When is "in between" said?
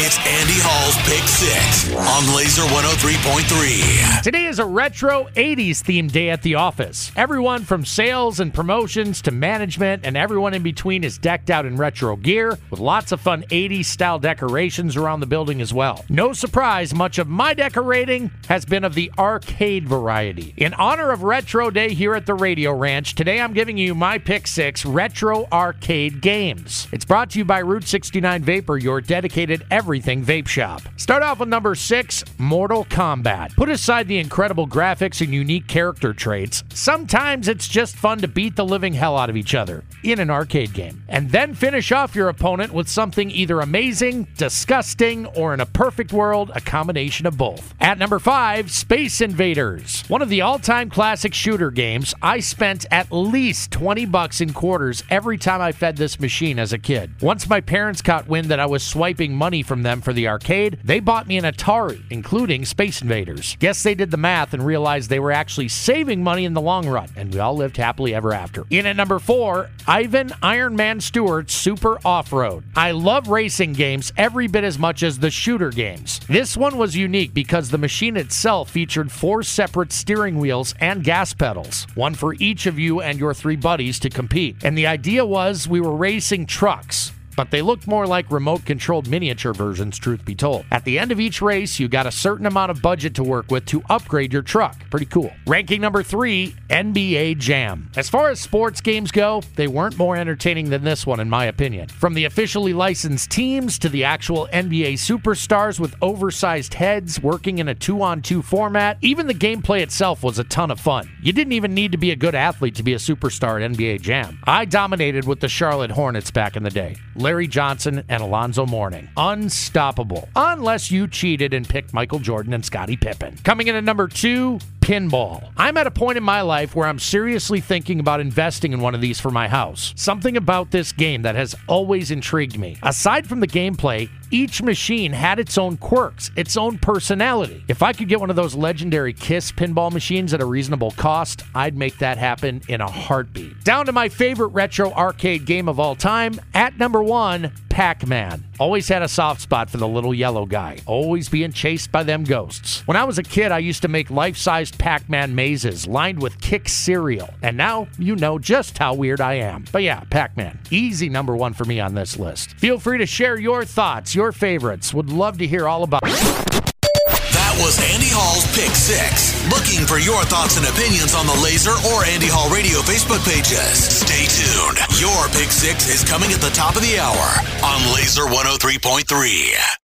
10.54-11.02